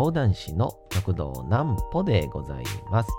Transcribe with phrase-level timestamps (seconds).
[0.00, 3.10] 講談師の極道南歩でございます。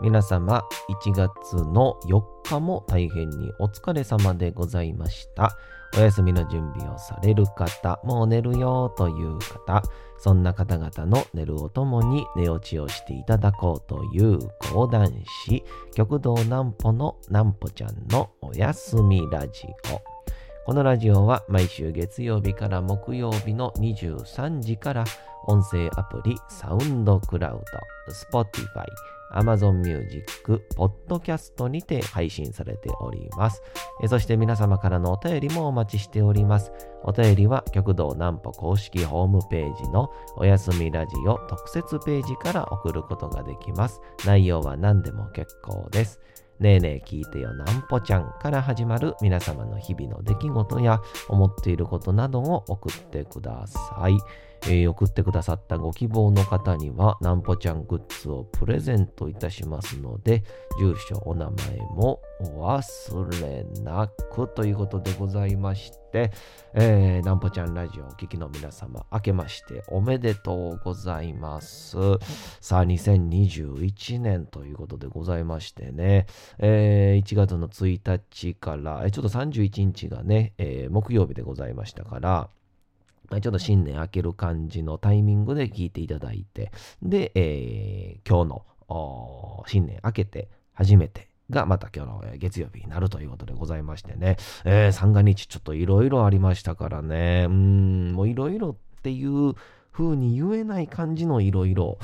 [0.00, 0.66] 皆様、
[1.04, 5.54] 1月の4日も大変にお疲れ様でございました。
[5.94, 9.82] お休みの準備をされる方、もう寝るよという方、
[10.16, 14.38] そんな方々の寝るをともに寝落ちをしていただこうという
[14.72, 15.12] 講談
[15.44, 15.62] 師、
[15.94, 20.00] 極道南歩の南歩ちゃんのおやすみラジオ。
[20.64, 25.04] このラジオは毎週月曜日から木曜日の23時から
[25.46, 27.62] 音声アプリサウンドクラウ
[28.08, 28.84] ド、Spotify、
[29.34, 33.62] Amazon Music、Podcast にて配信されております。
[34.08, 36.72] そして皆様からのお便りもお待ちしております。
[37.02, 44.00] お便りは極道南歩公式ホームページのおやすみラジオ特設ページから送ることができます。
[44.26, 46.20] 内容は何でも結構です。
[46.60, 54.16] ねえねえ聞いてよなんぽちゃんから始まる皆様の日々の出来事や思っていることなどを送ってください。
[54.66, 60.44] えー送ってくださったご希望の方にはなんぽちゃんグッズをプレゼントいたしますので
[60.78, 66.32] 住所お名前もお忘れなくということでございまして、
[66.74, 71.96] えー、なんぽちゃんラジオお聞きの皆様明けましておめでとうございます。
[72.60, 76.26] さあ2021年ということでございましてね、
[76.58, 82.48] えー1月の1日から、ちょっと31日がね、えー木曜日でございましたから、
[83.40, 99.54] ちょっと新年明ける感じのタイミングで聞いていただいて、で、えー今日の新年明けて初めてがまた今日の月曜日になるということでございましてね、えー三が日ちょっといろいろありましたからね、うん、もういろいろっていう
[99.92, 101.98] 風に言えない感じのいろいろ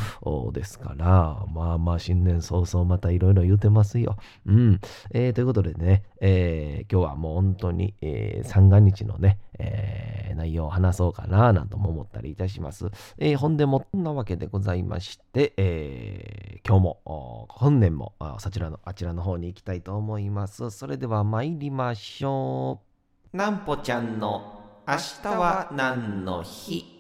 [0.52, 4.16] ですから、まあまあ新年早々またいろいろ言うてますよ。
[4.46, 4.80] うん。
[5.10, 12.86] えーということでね、えー今日はもう本当に、えー三が日のね、えー内容を話そうかななんとも思ったりいたします。
[13.18, 20.70] えーほんでも、こんなわけでございまして、えー今日も、本年もそちらの、あちらの方に行きたいと思います。
[20.70, 22.80] それでは参りましょ
[23.32, 23.36] う。
[23.36, 26.97] なんぽちゃんの明日は何の日？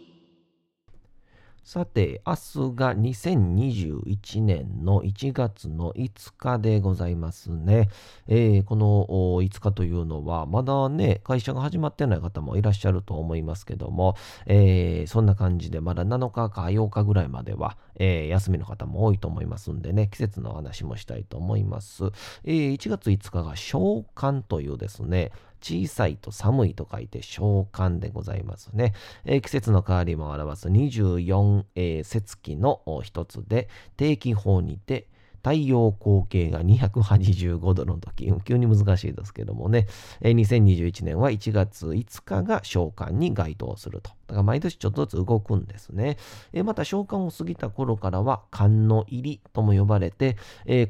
[1.68, 7.90] さて、明日が2021年の1月の5日でございますね。
[8.26, 22.04] えーこの5日というのは、まだね、会社が始まってない方もいらっしゃると思いますけども、えーそんな感じで、まだ7日か8日ぐらいまでは、えー休みの方も多いと思いますんでね、季節の話もしたいと思います。
[22.44, 28.94] え1月5日が小寒というですね、小さいと寒いと書いて小寒でございますね。
[29.24, 35.08] えー季節の変わりも表す24、えー節気の一つで、定期法にて、
[35.42, 39.86] 太陽光景が285度の時、急に難しいですけどもね、
[40.22, 44.10] 2021年は1月5日が小寒に該当すると。
[44.26, 46.18] だから毎年ちょっとずつ動くんですね。
[46.64, 50.36] また小寒を過ぎた頃からは寒の入りとも呼ばれて、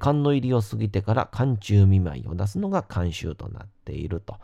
[0.01, 4.37] 寒の入りを過ぎてから寒中見舞いを出すのが寒秋となっていると。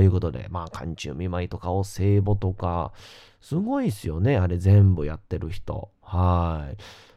[0.00, 2.92] いうことで、まあ寒中見舞いとかお歳暮とか、
[3.40, 5.90] すごいですよね、あれ全部やってる人。
[6.00, 6.76] はい。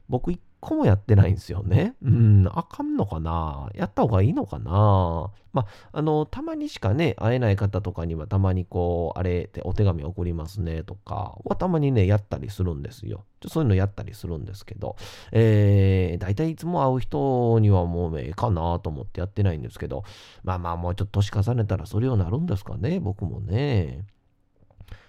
[0.09, 1.95] 僕一個もやってないんですよね。
[2.03, 3.69] うん、あかんのかな？
[3.75, 5.31] やった方がいいのかな？
[5.53, 13.23] まあ、あの、たまにしかね、会えない方とかにはたまにこう、あれってお手紙送りますねとかはたまにね、やったりするんですよ。
[13.39, 14.97] ちょそういうのやったりするんですけど、
[15.31, 20.03] えー、大体いつも会う人にはもうええかなと思ってやってないんですけど、
[20.43, 24.05] まあまあもうちょっと年重ねたらそれようなるんですかね、僕もね。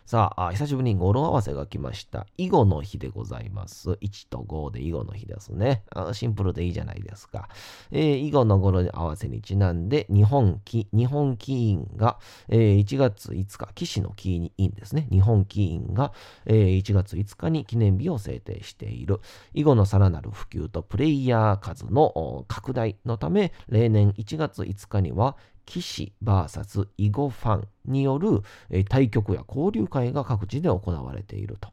[0.07, 2.29] さあ、久しぶりに語呂合わせが来ました。
[2.39, 3.91] 囲碁の日でございます。
[3.91, 5.83] 1と5で囲碁の日ですね。
[6.13, 7.49] シンプルでいいじゃないですか。
[7.91, 15.09] えー囲碁の語呂合わせにちなんで、日本棋、日本棋院が、えー1月5日、棋士の棋院ですね。
[15.11, 16.13] 日本棋院が、
[16.45, 19.19] えー1月5日に記念日を制定している。
[19.55, 25.37] 囲碁のさらなる普及とプレイヤー数の拡大のため、例年1月5日には、
[25.67, 28.43] 棋士 VS 囲碁ファンによる、
[28.89, 31.71] 対局や交流会が各地で行われていると。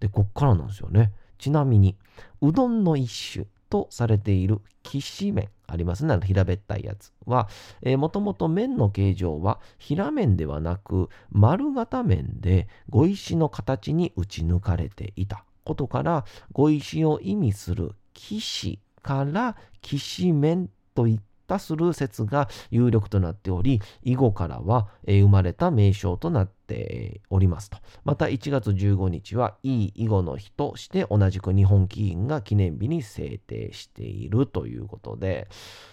[0.00, 1.12] で、こっからなんですよね。
[1.38, 1.96] ちなみに、
[2.40, 6.18] うどんの一種とされているきし麺ありますね。
[6.22, 7.48] 平べったいやつは、
[7.82, 21.20] えー、もともと麺の形状は平麺ではなく丸型麺で碁石の形に打ち抜かれていたことから、碁石を意味する騎士から騎士麺といっ
[21.54, 27.78] たする説が有力となっており、以後からは、え生まれた名称となっておりますと。
[28.04, 35.48] また1月15日はいい囲碁の日として同じく日本棋院が記念日に制定しているということで、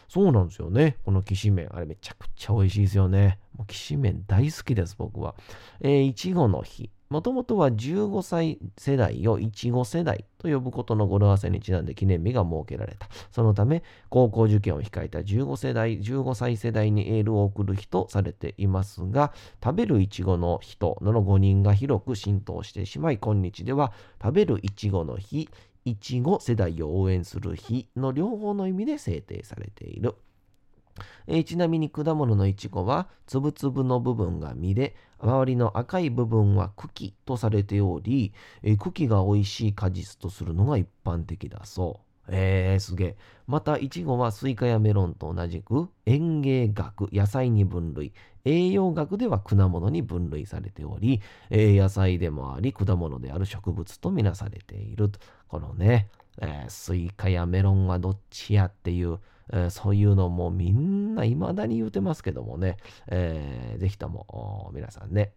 [0.08, 0.98] そうなんですよね。
[1.06, 3.40] このきしめん、あれめちゃくちゃ美味しいですよね。
[3.58, 5.36] もうきしめん大好きです、僕は。
[5.80, 6.90] えー、いちごの日。
[7.12, 13.10] もともとは15歳世代をいちご世代と呼ぶことの語呂合わせにちなんで記念日が設けられた。
[13.32, 23.92] そのため、高校受験を控えた15世代、15歳世代にエールを送る日とされていますが、食べるいちごの日との誤認が広く浸透してしまい、今日では
[24.24, 25.50] 食べるいちごの日、
[25.84, 30.16] いちご世代を応援する日の両方の意味で制定されている。
[31.28, 38.34] えー、ちなみに果物のいちごは粒々の部分が実で周りの赤い部分は茎とされており、
[38.64, 42.12] え、茎が美味しい果実とするのが一般的だそう。
[42.28, 43.18] えー、すげえ。
[43.48, 48.14] また、いちごはスイカやメロンと同じく園芸学、野菜に分類、
[48.46, 55.20] 栄養学では果物に分類されており、えー、野菜でもあり果物である植物とみなされていると。
[55.48, 56.10] このね、
[56.40, 59.20] えー、スイカやメロンはどっちやっていう、
[59.52, 62.78] えー、そういうのもみんな未だに言うてますけどもね、
[63.08, 65.34] えー、ぜひとも皆さんね、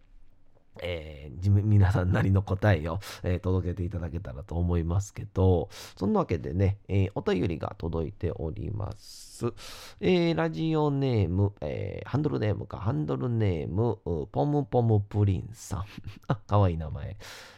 [0.81, 9.53] えー、皆さんなりの答えを、えー、届けていただけたらと思いますけど、そんなわけでね、えー、お便りが届いております。
[10.01, 13.99] えー、ラジオネーム、えー、ハンドルネームか、ハンドルネーム、
[14.31, 15.85] ポムポムプリンさん。
[16.27, 17.17] あ、かわいい名前。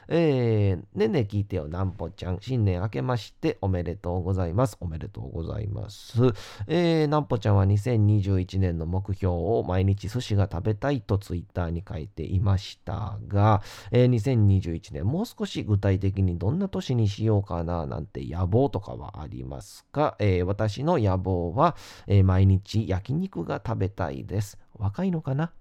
[0.10, 2.40] えー、ねね聞いてよ、なんぽちゃん。
[2.42, 4.78] 新年明けましておめでとうございます。
[4.80, 6.18] おめでとうございます。
[6.68, 13.62] えー、なんぽちゃんは2021年の目標を毎日寿司が食べたいとツイッターに書いていましたが、
[13.92, 21.76] えー、2021年もう少し具体的にどんな年にしようかななんて野望とかはありますか、えー、私の野望は、
[22.08, 24.58] えー、毎日焼肉が食べたいです。
[24.78, 25.52] 若いのかな？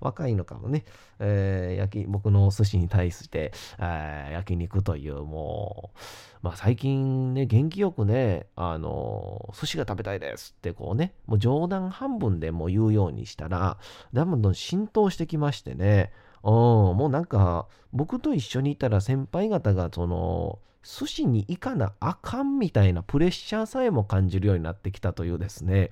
[0.00, 0.84] 若いのかもね、
[1.18, 5.98] えー、焼き僕のお寿司に対して、えー、焼肉というもう、
[6.42, 13.78] まあ、最近ね元気よくねあの寿司が食べたいですってこうねもう冗談半分でも言うようにしたら
[14.12, 16.12] どんどん浸透してきましてね。
[16.44, 16.52] うん、
[16.96, 25.90] もうなんか僕と一緒にいたら先輩方がその寿司に行かなあかんみたいなプレッシャーさえも感じるようになってきたというですね、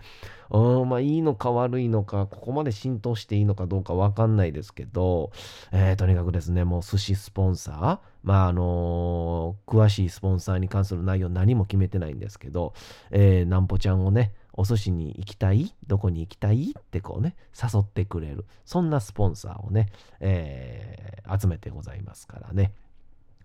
[0.50, 5.30] うん、まあいいのか悪いのか、ここまで浸透していいのかどうかわかんないですけど、
[5.70, 12.74] えー、とにかくですね、もう寿司スポンサー、まああのー、詳しいスポンサーに関する内容何も決めてないんですけど、
[13.10, 15.72] えー、なんぽちゃんをね、お寿司に行きたい？
[15.86, 16.74] どこに行きたい？
[16.76, 18.44] ってこうね、誘ってくれる。
[18.64, 19.86] そんなスポンサーをね、
[20.18, 22.72] えー、集めてございますからね。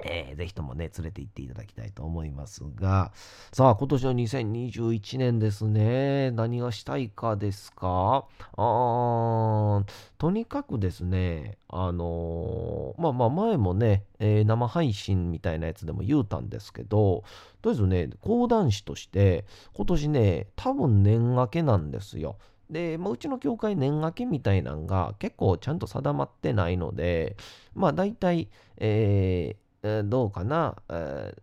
[0.04, 3.14] えー、ぜひともね、連れて行っていただきたいと思いますが、
[3.54, 6.32] さあ、今年の2021年ですね。
[6.32, 8.26] 何がしたいかですか？
[8.58, 9.84] あー
[10.18, 17.24] とにかくですね、あのー、まあまあ前もね、えー、生配信みたいなやつでも言うたんですけど、
[17.62, 22.38] とりあえずね、講談師として、今年ね、多分年明けなんですよ。
[22.70, 27.38] で、まあ、うちの教会年明けみたいなんが結構ちゃんと定まってないので、
[27.76, 31.34] まあ大体、えー、え、どうかな、え、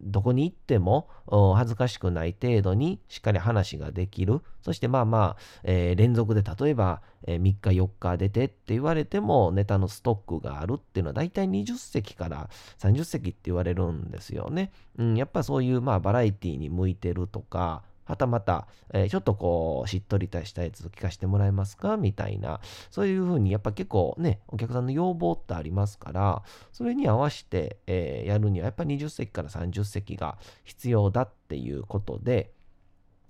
[0.00, 1.10] どこに行っても
[1.56, 4.40] 恥ずかしくない程度にしっかり話ができる。
[4.62, 12.48] そしてまあまあ、え、連続で例えば、え、3日4日出てって言われてもネタのストックがあるっていうのは大体20席から
[12.78, 14.72] 30席って言われるんですよね。
[14.96, 21.96] うん、やっぱそういうまあバラエティに向いてるとか、はたまた、えー、ちょっとこう、しっとりとしたやつを聞かせてもらえますか？
[21.96, 32.52] みたいな、そういうふうにやっぱ結構ね、お客さんの要望ってありますから、それに合わせて、えー、やるにはやっぱ20席から30席が必要だっていうことで、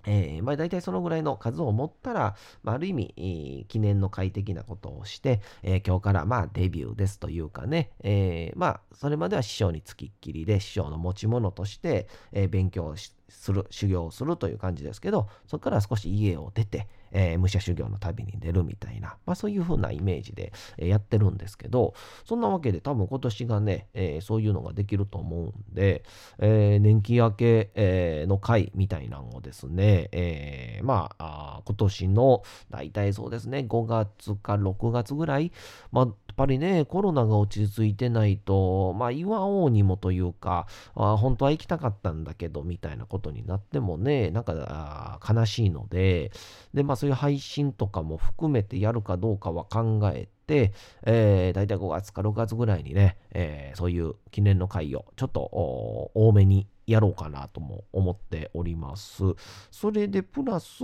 [0.05, 12.95] えー、まあ、大体そのぐらいの数を持ったら、まあ、ある意味、記念の快適なことをして、えー、今日からまあデビューですというかね、えー、まあ、それまでは師匠につきっきりで、師匠の持ち物として、え勉強
[13.29, 21.93] する、修行をするという感じですけど、そこから少し家を出て、えー、武者修行の旅に出るみたいな、まあそういう風なイメージで、やってるんですけど、
[22.25, 26.03] そんなわけで多分今年がね、えー、そういうのができると思うんで、
[26.39, 35.51] え年季明け、えの会みたいなのをですね、えまあ今年の大体そうですね、5月か6月ぐらい、
[35.91, 36.07] まあ
[36.41, 46.31] ぱりね、コロナが落ち着いてないと、まあ、言わおうにもというか、あ本当は行きたかったんだけど、みたいなことになってもね、なんか悲しいので、
[46.73, 59.23] で、まあ、そういう配信とかも含めてやるかどうかは考えて、えー、大体5月か6月ぐらいにね、えー、そういう記念の会をちょっと多めにやろうかなとも思っております。
[59.69, 60.83] それでプラス、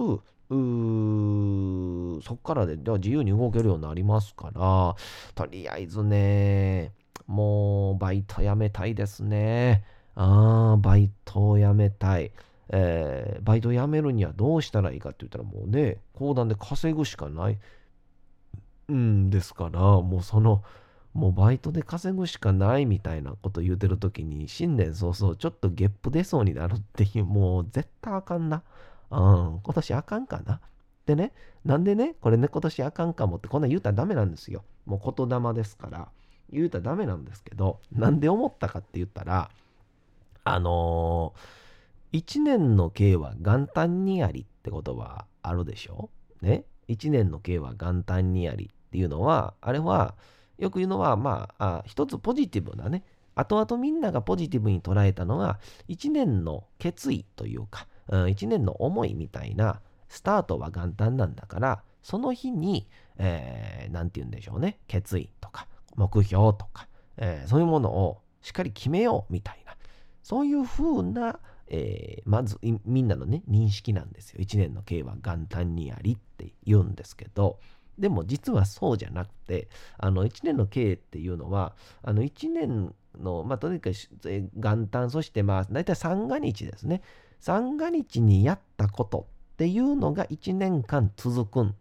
[0.50, 4.96] うそっからででは自由に動けるようになりますから、
[5.36, 6.94] とりあえずね、
[7.28, 9.84] もうバイト辞めたいですね。
[10.16, 12.32] ああ、バイトを辞めたい。
[12.70, 17.58] えー、バイト辞めるにはどうしたらいいかって言ったらもうね、講談で稼ぐしかない
[18.92, 20.64] んですから、もうその、
[21.14, 28.64] もうバイトで稼ぐしかないみたいなこと言うてる時に、新年早々ちょっとゲップ出そうになるっていう、もう絶対あかんな。
[29.12, 30.60] うん、今年あかんかな。
[31.06, 31.34] でね、
[31.64, 34.64] なんでね、これね、今年あかんかもって、こんな言うたらダメなんですよ。
[34.86, 36.10] もう言霊ですから、
[36.50, 39.50] 言うたらダメなんですけど、なんで思ったかって言ったら、
[40.44, 46.10] あのー、一年の計は元旦にありって言葉あるでしょ？
[46.42, 46.64] ね？
[46.88, 50.16] 一年の計は元旦にありっていうのは、あれは、
[50.58, 53.04] よく言うのは、まあ、あ一つポジティブなね、
[53.36, 62.88] 後々みんながポジティブに捉えたのは、一年の決意というか、うん、一年の思いみたいな、スタートは元旦なんだから、その日に、
[63.18, 66.88] えー、て言うんでしょうね、決意とか、目標とか、
[67.18, 69.76] えー、そういうものをしっかり決めようみたいな、
[70.24, 74.40] そういうふうな、えー、まずみんなのね、認識なんですよ。
[74.40, 77.60] 一年の計は元旦にありって言うんですけど、
[77.98, 83.96] でも実はそうじゃなくて、あの1年の計っていうのは、あの1年の、まあ、とにかく
[84.56, 87.02] 元旦、そしてまあ大体三が日ですね。
[87.40, 91.76] 三が日にやったことっていうのが1年間続くん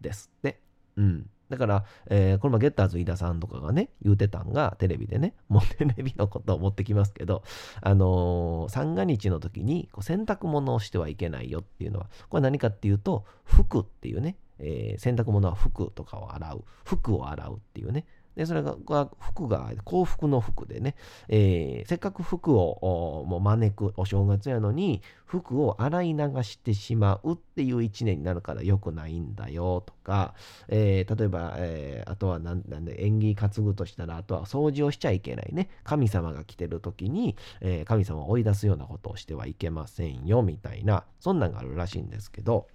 [0.00, 0.60] ですって。
[0.96, 1.30] うん。
[1.52, 7.42] だから、えー、これもゲッターズ飯田さんとかがね、言うてたんが、テレビでね、もうテレビのことを持ってきますけど、
[7.82, 18.06] あのー、三が日の時にこう洗濯物をしてはいけないよっていうのは、これ何かっていうと、服っていうね、えー、洗濯物は服とかを洗う、服を洗うっていうね、
[18.36, 18.76] で、それが、
[19.18, 20.94] 服が幸福の服でね、
[21.28, 30.34] えー、せっかく服をもう招くお正月やのに、服を洗い流してしまうっていう一年になるから良くないんだよとか、
[30.68, 35.68] えー、例えば、えー、あとはなんなんで縁起担ぐとしたら、あとは掃除をしちゃいけないね。
[35.84, 42.66] 神様が来てる時に、え神様を追い出すようなことをしてはいけませんよみたいな、そんなんがあるらしいんですけど、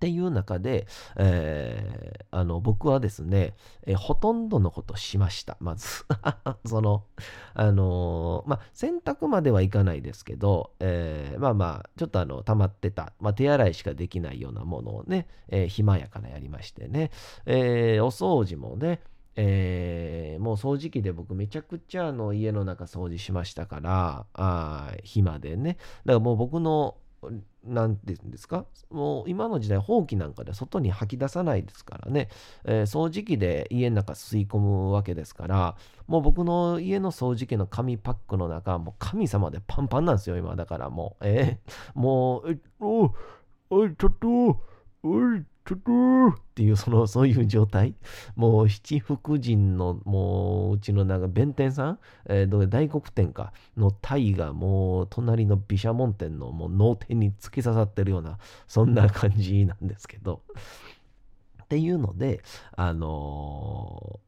[0.00, 3.52] っていう中で、えー、あの僕はですね、
[3.86, 5.58] えー、ほとんどのことしました。
[5.60, 6.06] まず
[6.64, 7.04] その、
[7.52, 17.10] あのー、まあ、洗濯まではいかないですけど、えまあまあ、ちょっとあの、溜まってた、まあ、手洗いしかできないようなものをね、え暇やからやりましてね、
[17.44, 19.00] えお掃除もね、
[19.36, 25.76] えー、もう掃除機で僕めちゃくちゃあの家の中掃除しましたから、あ暇でね。
[26.04, 26.96] だからもう僕の
[27.64, 28.64] 何て言うんですか？
[28.90, 32.28] もう今の時代、ほうきなんかで外に吐き出さないですからね、
[32.64, 40.56] えー、掃除機で家の中吸い込むわけですから、もう僕の家の掃除機の紙パックの中、もう神様でパンパンなんですよ、今。
[40.56, 43.12] だからもう、えー、もう、えお
[43.68, 44.60] おい、ちょっと、
[45.02, 47.94] おい、トゥトゥーっていう、その、そういう状態。
[48.34, 60.42] もう、七福神の、もう、うちのなんか、弁天さん、えー、大黒天か、の体が、もう、隣の毘沙門天の、もう、脳天に突き刺さってるような、そんな感じなんですけど。
[61.62, 64.20] っていうので、あの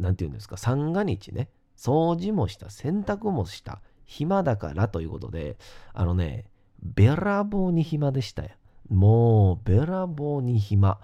[0.00, 5.58] ー、なんて言うんですか、三が日ね、掃除もした、洗濯もした、暇だからということで、
[5.92, 6.46] あのね、
[6.82, 8.50] べらぼうに暇でしたよ。
[8.88, 10.98] もうべらぼうに暇。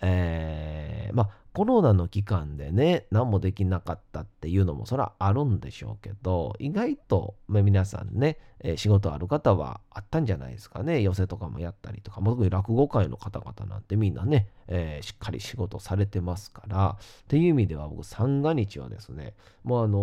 [0.00, 19.98] えー、まあコロナの期間でね何もできなかったっていうのもそれはあるんでしょうけど意外と、まあ、皆さんね、えー、仕事ある方はあったんじゃないですかね寄せとかもやったりとか特に落語界の方々なんてみんなね、えー、しっかり仕事されてますからっていう意味では僕三が日はですねもうあの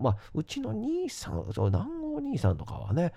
[0.00, 3.12] ー、まあうちの兄さん南郷兄さんとかはね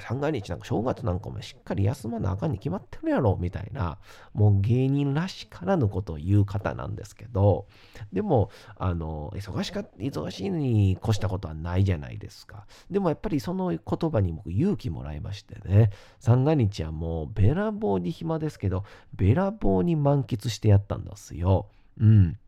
[0.00, 3.98] 三が日なんか正月なんかもしっかり休まなあかんに決まってるやろみたいな
[4.32, 7.66] もう芸人らしからぬことを言う方なんですけど
[8.12, 12.66] でもあの忙しか忙しいのに越したことはないじゃないですか。
[12.90, 15.90] でもやっぱりその言葉に僕勇気もらいましてね
[16.20, 21.68] 三が日はもうべらぼうに暇ですけどべらぼうに満喫してやったんですよ。
[22.00, 22.38] うん。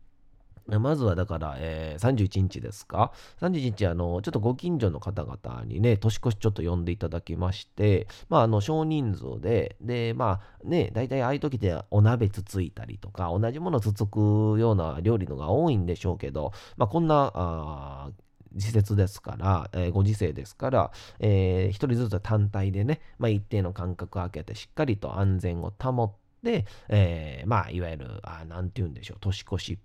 [0.67, 14.19] まずはだから、えー、31日ですか ?31 日、あの、ちょっとご近所の方々にね、年越しちょっと呼んでいただきまして、まあ、あの、少人数で、で、まあ、ね、大体ああいう時でお鍋つついたりとか、同じものつつく
[14.59, 18.09] ような料理のが多いんでしょうけど、まあ、こんな、あ
[18.53, 26.11] 時節ですから、えー、ご時世ですから、えー、一人ずつ単体でね、まあ、一定の間隔を空けてしっかりと安全を保っ
[26.43, 29.79] て、えー、まあ、いわゆる、あなんて言うんでしょう、年越し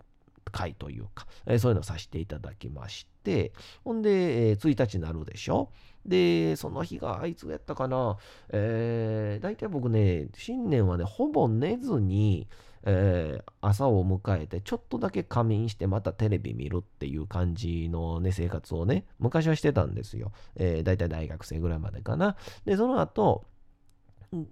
[0.52, 3.52] 会というか、えー、そういうのをさせていただきまして、
[3.84, 5.70] ほんで、えー、1日になるでしょ？
[6.06, 8.16] で、その日があいつやったかな、
[8.50, 12.48] えー、大体僕ね、新年はね、ほぼ寝ずに、
[12.84, 20.32] えー、朝を迎えて、ちょっとだけ仮眠して、またテレビ見るっていう感じのね、生活をね、昔はしてたんですよ。
[20.56, 22.36] えー、大体大学生ぐらいまでかな。
[22.64, 23.44] で、その後、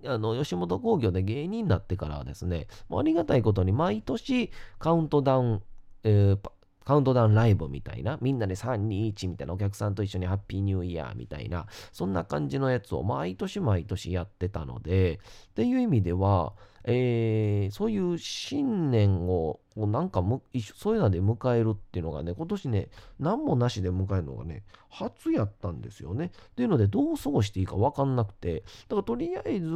[0.04, 5.62] あの吉本興業で芸人になってからはですね、ありがたいことに毎年カウントダウン
[6.04, 6.50] えー、
[6.84, 16.54] カウントダウンライブみたいな、みんなで3、2、1みたいな、お客さんと一緒にハッピーニューイヤーみたいな、そんな感じのやつを毎年毎年やってたので、っていう意味では、
[16.84, 20.42] えー、そういう新年をなんかむ
[20.74, 26.26] そういうので迎えるっていうのがね、今年ね、何もなしで迎えるのがね、初やったんですよね。
[26.26, 29.68] っていうので、どう過ごしていいか分かんなくて、だからとりあえず、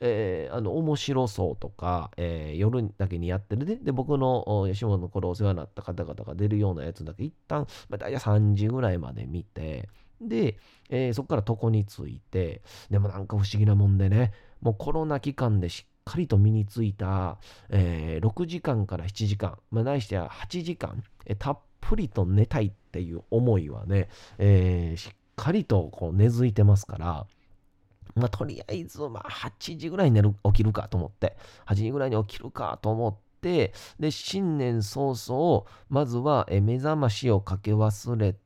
[0.00, 9.88] えー、あの、面白そうとか、えー、夜だけにやってるで、で、僕の吉本の頃お世話になった方々が出るようなやつだけ一旦、まあ、大体3時ぐらいまで見て、
[10.20, 10.58] で、
[10.88, 27.26] えー、そこから床について、でもなんか不思議なもんでね、もうコロナ期間でしっかりと身についた、えー、6時間から7時間、まあ、ないしては8時間、えー、たっぷりと寝たいっていう思いはね、えー、しっかりとこう根付いてますから、
[28.14, 38.41] まあ、とりあえず、まあ、8時ぐらいに寝る起きるかと思って、8時ぐらいに起きるかと思って、で、新年早々、まずは目覚ましをかけ忘れて、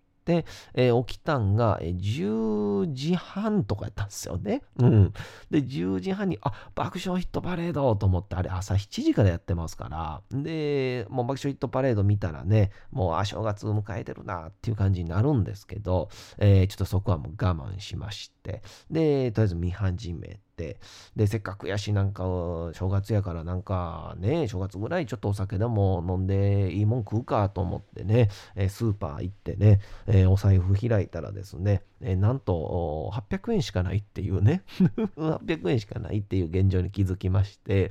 [0.74, 4.62] えー、起きたんが、えー、10時半とかやったんですよね。
[4.78, 5.12] うん。
[5.50, 20.78] で、10時半に、あ、爆笑ヒットパレードと思って、あれ朝7時からやってますから、で、もう爆笑ヒットパレード見たらね、もう、あ、正月迎えてるなっていう感じになるんですけど、えー、ちょっとそこはもう我慢しまして、で、とりあえず見始めて、
[21.14, 22.24] で、せっかくやし、なんか、
[22.72, 28.28] 正月やからなんかね、正月ぐらいちょっとお酒でも飲んでいいもん食うかと思ってね、
[28.68, 29.80] スーパー行ってね、
[30.28, 34.62] お財布開いたらですね、えなんと800円しかないっていうね
[35.16, 37.90] 800円しかないっていう現状に気づきまして、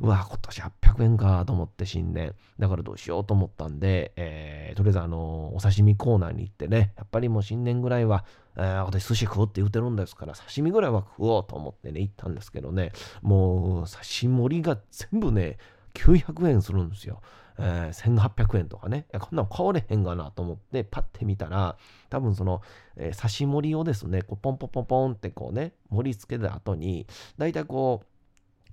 [0.00, 2.34] うわ、今年800円かと思って新年。
[2.58, 8.24] だからどうしようと思ったんで、えー、とりあえずあのお刺身コーナーに行ってね、やっぱりもう新年ぐらいは、
[8.56, 12.92] えー、私寿司食うって言うてるんですから、刺身ぐらいは食おうと思ってね、行ったんですけどね、
[13.22, 15.58] もう刺身盛りが全部ね、
[15.94, 17.20] 900円するんですよ。
[17.58, 21.76] え、1800円とかね、こんなん買われへんがなと思って、パッて見たら、
[22.10, 22.62] 多分その、
[22.96, 27.06] えー、刺し盛りをですね、こうポンポンポンポンってこうね、盛り付けた後に、
[27.38, 28.06] だいたいこう、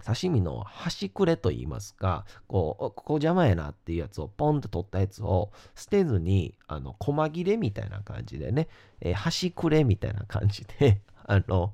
[0.04, 8.68] 刺身の端くれと言いますか、こう、ここ邪魔やなっていうやつをポンと取ったやつを捨てずに、あの、細切れみたいな感じでね、
[9.00, 11.74] えー、端くれみたいな感じで、 あの、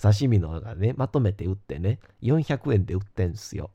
[0.00, 3.70] 刺身のがね、まとめて売ってね、400円で売ってんですよ。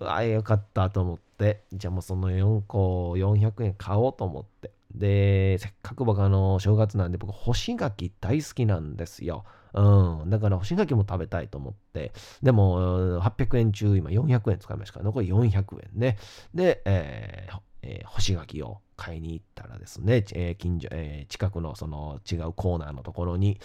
[0.00, 4.70] ああ、よかったと思って、じゃあもうその4個400円買おうと思って。
[4.94, 9.44] で、せっかく僕あの、正月なんで僕干し柿大好きなんですよ。
[9.72, 10.30] うん。
[10.30, 12.12] だから干し柿も食べたいと思って。
[12.42, 15.62] でも、800円中今400円使いましたから、残り400
[15.94, 16.18] 円ね。
[16.54, 23.58] で、えーえー、干し柿を買いに行ったらですね、えー、近所、えー、近くのその違うコーナーのところに、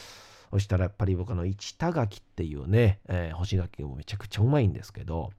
[0.52, 5.32] そしたらやっぱり僕の市田柿っていうね、えー、干し柿もめちゃくちゃうまいんですけど、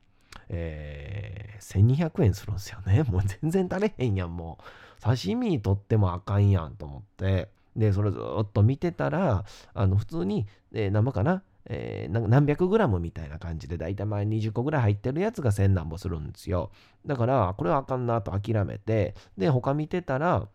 [0.48, 3.02] えー、1200円するんですよね。
[3.10, 4.64] もう全然足れへんやん、もう。
[5.02, 7.48] 刺身取ってもあかんやんと思って。
[7.76, 11.42] で、それずっと見てたら、あの、普通に、えー、生かな？
[11.68, 16.70] えー、何百グラムみたいな感じで、だいたい前20個ぐらい入ってるやつが1000何歩するんですよ。
[17.04, 20.48] だから、これはあかんなと諦めて、で、他見てたら、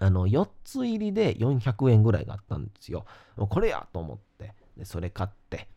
[0.00, 3.04] あの、4つ入りで400円ぐらいがあったんですよ。
[3.36, 5.68] これやと思って、でそれ買って、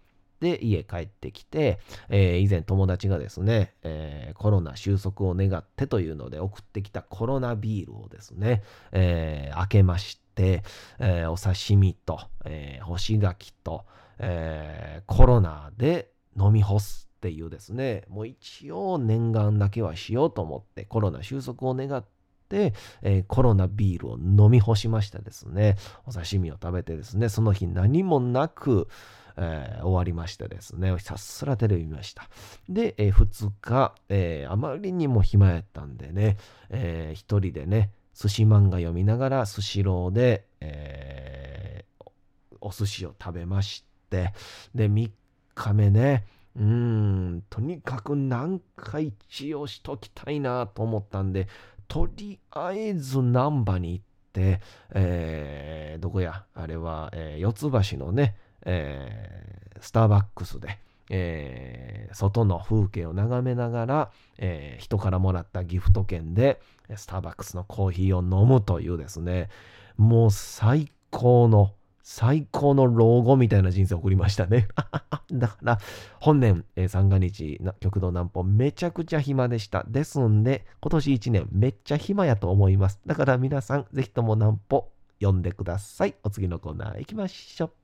[0.42, 10.64] で、家帰ってきて、えー、以前友達がですね、えー、コロナ収束を願ってというので送ってきたコロナビールをですね、えー、開けまして、
[10.98, 13.86] えお刺身と、え干し柿と、
[14.18, 22.04] えコロナで飲み干すっていうですね、もう一応念願だけはしようと思って、コロナ収束を願っ
[22.50, 22.74] て、
[23.04, 25.76] えー、コロナビールを飲み干しましてですね、
[26.08, 28.88] お刺身を食べてですね、その日何もなく、
[29.38, 32.30] えー、終わりましてですね、ひたすらテレビ見ました。
[32.70, 36.38] で、えー、2日、えー、あまりにも暇やったんでね、
[36.70, 42.06] えー、一人でね、寿司漫画読みながら、スシローで、えー、
[42.62, 44.34] お寿司を食べまして、
[44.76, 45.12] で、3
[45.56, 51.48] 日目ね、うん、とにかく何回一応しときたいなと思ったんで、
[51.88, 54.62] とりあえず難波に行って、
[54.94, 66.62] えー、どこや、あれは、えー、四つ橋のね、えー、スターバックスで、えー、外の風景を眺めながら、えー、人からもらったギフト券で、
[66.96, 69.50] スターバックスのコーヒーを飲むというですね、
[69.98, 74.68] もう最高の、最高の老後みたいな人生を送りましたね。
[75.32, 75.80] だから、
[76.20, 79.84] 本年、えー、三が日、極道南方、めちゃくちゃ暇でした。
[79.88, 83.00] ですんで、今年一年、めっちゃ暇やと思います。
[83.06, 86.16] だから皆さん、ぜひとも南方、読んでください。
[86.24, 87.81] お次のコーナー行きましょう。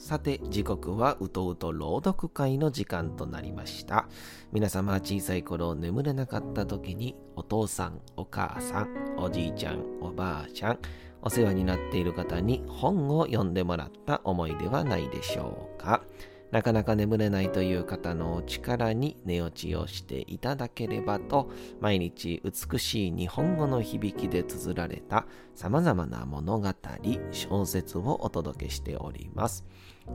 [0.00, 4.08] さて、時刻はうとうと朗読会の時間となりました。
[4.50, 10.78] 皆様は小さい頃眠れなかった時にお父さん、お母さん、おじいちゃん、おばあちゃん、
[11.20, 16.02] お世話になっている方に本を読んでもらった思いではないでしょうか。
[16.50, 26.68] なかなか眠れないという方のお力に寝落ちをしていただければと、毎日美しい日本語の響きで綴られた様々な物語、
[27.30, 29.64] 小説をお届けしております。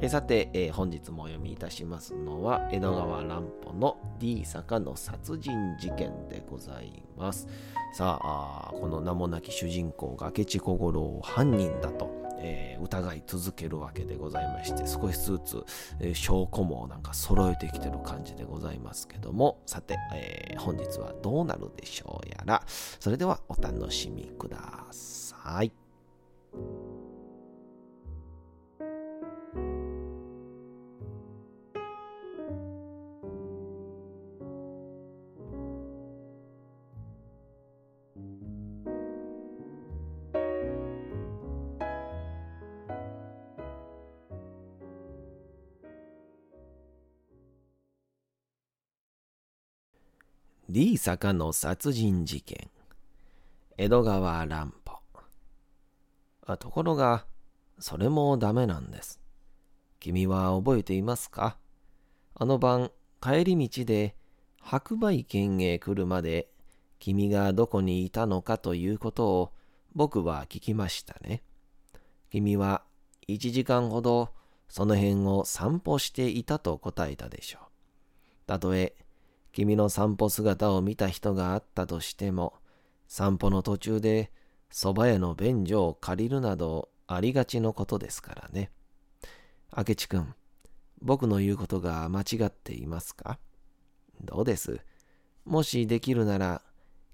[0.02, 7.48] えさて、えー、本日もお読みいたしますのは、江戸川乱歩の D 坂の殺人事件でございます。
[7.94, 15.64] さあ、この名もなき主人公が明智小五郎を犯人だとえー、疑い続けるわけでございまして少しずつ、
[16.00, 25.72] えー、証拠もなんか揃えてきてる感じでございますけどもさて、え、本日はどうなるでしょうやらそれではお楽しみください。
[50.76, 52.70] D 坂の殺人事件。
[53.78, 55.00] 江戸川乱歩。
[56.46, 57.26] あところが
[57.80, 59.22] それもダメなんです。
[60.02, 61.58] 君は覚えていますか？
[62.34, 64.18] あの晩帰り道で
[64.60, 66.50] 白梅県へ来るまで
[67.00, 69.54] 君がどこにいたのかということを
[69.94, 71.42] 僕は聞きましたね。
[72.30, 72.84] 君は
[73.30, 74.28] 1時間ほど
[74.68, 77.62] その辺を散歩していたと答えたでしょう。
[78.46, 78.94] たとえ
[79.56, 82.56] 君の散歩姿を見た人があったとしても、
[83.08, 84.30] 散歩の途中で
[84.70, 88.70] 蕎麦屋の便所を借りるなどありがちのことですからね。
[89.76, 90.34] 明智君、
[91.02, 93.40] 僕の言うことが間違っていますか？
[94.20, 94.82] どうです？
[95.46, 96.62] もしできるなら、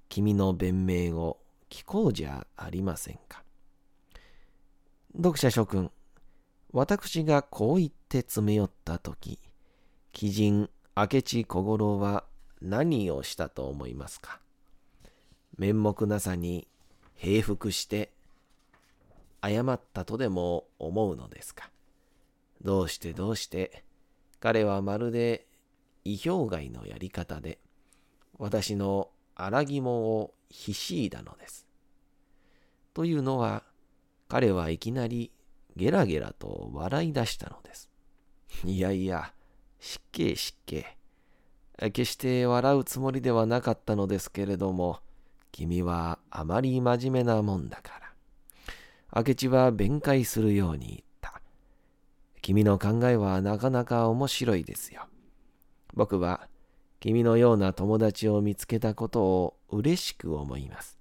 [0.10, 1.38] 君の弁明を
[1.70, 3.44] 聞こうじゃありませんか？
[5.16, 5.92] 読者諸君、
[6.74, 9.38] 私がこう言って詰め寄ったとき、
[10.20, 12.24] 鬼人明智小五郎は
[12.62, 14.40] 何をしたと思いますか？
[15.58, 16.68] 面目なさに
[17.16, 18.12] 平服して
[19.44, 21.70] 謝ったとでも思うのですか？
[22.64, 23.84] どうしてどうして
[24.40, 25.46] 彼はまるで
[26.06, 27.60] 意表外のやり方で
[28.38, 31.66] 私の荒肝をひしいだのです？
[32.94, 33.64] というのは
[34.28, 35.32] 彼はいきなり
[35.76, 37.90] ゲラゲラと笑い出したのです。
[38.66, 39.34] いやいや、
[39.80, 40.98] 失敬失敬。
[41.90, 45.00] 決して笑うつもりではなかったのですけれども、
[45.52, 48.00] 君はあまり真面目なもんだか
[49.14, 49.24] ら。
[49.26, 51.42] 明智は弁解するように言った。
[52.42, 55.08] 君の考えはなかなか面白いですよ。
[55.94, 56.48] 僕は
[57.02, 61.00] 君のような友達を見つけたことを嬉しく思います。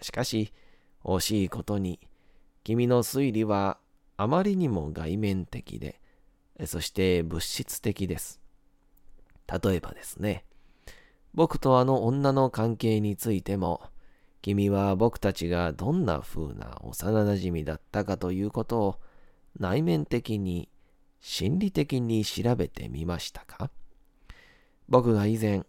[0.00, 0.52] しかし、
[1.04, 2.00] 惜しいことに、
[2.64, 3.78] 君の推理は
[4.16, 6.00] あまりにも外面的で、
[6.66, 8.40] そして物質的です。
[9.46, 10.44] 例えばですね、
[11.34, 13.82] 僕とあの女の関係についても、
[14.40, 19.00] 君は僕たちがどんな風な幼馴染だったかということを
[19.58, 20.68] 内面的に
[21.20, 23.70] 心理的に調べてみましたか？
[24.88, 25.64] 僕が以前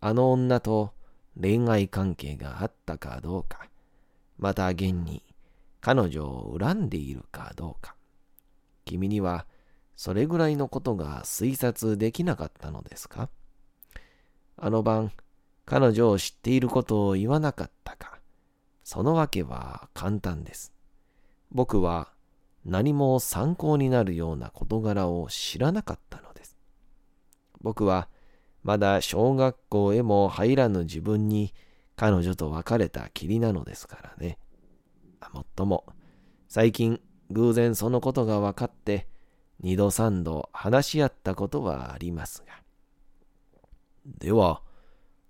[0.00, 0.92] あの女と
[1.40, 3.68] 恋愛関係があったかどうか、
[4.38, 5.24] また現に
[5.80, 7.96] 彼女を恨んでいるかどうか、
[8.84, 9.46] 君には
[10.00, 13.28] それぐらいのことが推察できなかったのですか？
[14.56, 15.12] あの晩、
[15.66, 18.18] 彼女を知っていることを言わなかったか？
[18.82, 20.72] そのわけは簡単です。
[21.52, 22.08] 僕は
[22.64, 26.56] 何も参考になるような事柄を知らなかったのです。
[27.60, 28.08] 僕は
[28.62, 31.52] まだ小学校へも入らぬ自分に
[31.96, 34.38] 彼女と別れたきりなのですからね。
[35.34, 35.84] もっとも、
[36.48, 39.06] 最近偶然そのことが分かって、
[39.60, 42.54] 二度三度話し合ったことはありますが。
[44.06, 44.62] では、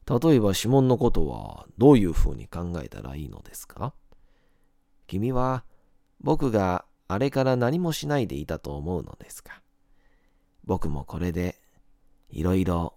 [0.09, 3.93] 例えば指紋のことはどういうふうに考えたらいいのですか？
[5.07, 5.65] 君は
[6.21, 9.63] 僕があれから何もしないでいたと思うのですか？
[10.65, 11.57] 僕もこれで
[12.31, 12.95] いろいろ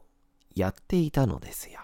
[0.56, 1.80] やっていたのですよ。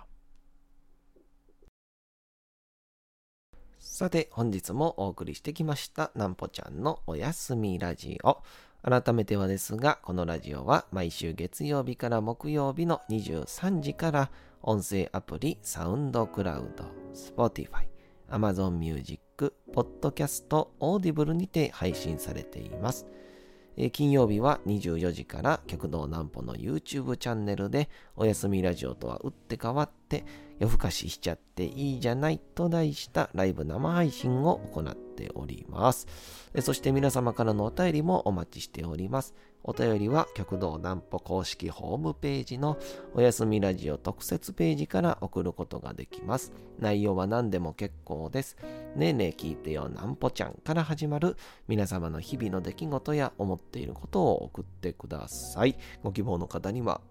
[3.80, 8.42] さて本日もお送りしてきましたなんぽちゃんのおやすみラジオ。
[8.82, 17.88] 改めてはですが、このラジオは毎週月曜日から木曜日の23時から音声アプリサウンドクラウド、Spotify、
[18.30, 23.06] Amazon Music、Podcast、Audible にて配信されています。
[23.82, 30.26] え、金曜日は24時から極道南歩の YouTube チャンネルでおやすみラジオとは打って変わって
[30.60, 36.08] 夜更かししちゃっていいじゃないと題したライブ生配信を行っております。
[36.62, 39.34] そして皆様からのお便りもお待ちしております。
[39.64, 42.78] お便りは極道南歩公式ホームページの
[43.14, 46.52] おやすみラジオ特設ページから送ることができます。
[46.80, 48.58] 内容は何でも結構です。
[48.96, 51.36] ねえねえ聞いてよ南歩ちゃんから始まる
[51.68, 55.78] 皆様の日々の出来事や思っていることを送ってください。
[56.04, 57.02] ご希望の方には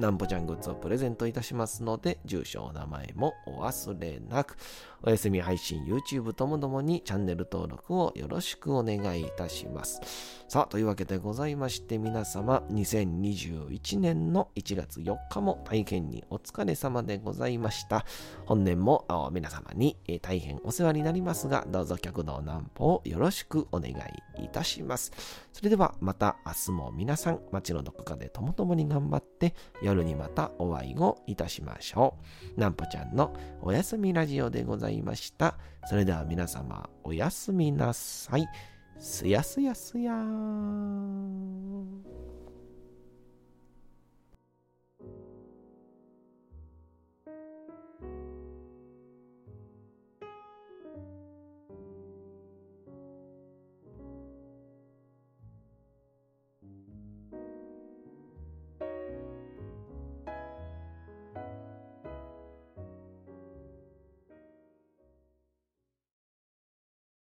[0.00, 4.56] なんぽちゃんグッズをプレゼントいたしますので、住所、お名前もお忘れなく、
[5.02, 10.00] お休み配信、YouTube ともどもにチャンネル登録をよろしくお願いいたします。
[10.46, 18.04] さあ、というわけでございまして、皆様、2021年の1月4日も大変にお疲れ様でございました。
[18.44, 25.12] 本年も皆様に大変お世話になりますが、どうぞ客道南歩をよろしくお願いいたします。
[25.52, 32.18] それではまた明日も皆さん、街のどこかでともともに頑張って、夜にまたお会いをいたしましょ
[32.56, 32.60] う。
[32.60, 35.56] なんぽちゃんのおやすみラジオでございますいました。
[35.86, 38.46] それでは皆様、おやすみなさい。
[38.98, 42.04] すやすやすやーん。